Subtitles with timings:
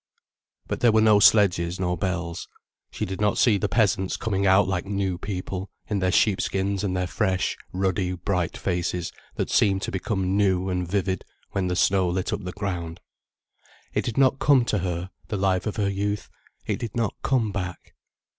[0.65, 2.47] But there were no sledges nor bells,
[2.89, 6.97] she did not see the peasants coming out like new people, in their sheepskins and
[6.97, 12.09] their fresh, ruddy, bright faces, that seemed to become new and vivid when the snow
[12.09, 12.99] lit up the ground.
[13.93, 16.29] It did not come to her, the life of her youth,
[16.65, 17.93] it did not come back.